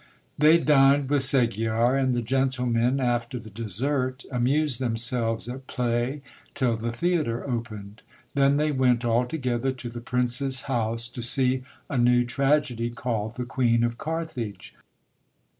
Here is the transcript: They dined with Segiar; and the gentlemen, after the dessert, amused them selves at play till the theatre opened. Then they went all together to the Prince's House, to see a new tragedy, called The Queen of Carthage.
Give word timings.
They 0.35 0.57
dined 0.57 1.11
with 1.11 1.21
Segiar; 1.21 1.95
and 1.95 2.15
the 2.15 2.23
gentlemen, 2.23 2.99
after 2.99 3.37
the 3.37 3.51
dessert, 3.51 4.25
amused 4.31 4.81
them 4.81 4.97
selves 4.97 5.47
at 5.47 5.67
play 5.67 6.23
till 6.55 6.75
the 6.75 6.91
theatre 6.91 7.47
opened. 7.47 8.01
Then 8.33 8.57
they 8.57 8.71
went 8.71 9.05
all 9.05 9.27
together 9.27 9.71
to 9.73 9.89
the 9.89 10.01
Prince's 10.01 10.61
House, 10.61 11.07
to 11.09 11.21
see 11.21 11.61
a 11.87 11.99
new 11.99 12.23
tragedy, 12.25 12.89
called 12.89 13.35
The 13.35 13.45
Queen 13.45 13.83
of 13.83 13.99
Carthage. 13.99 14.73